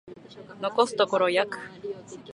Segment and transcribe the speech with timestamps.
[0.59, 1.59] 残すところ約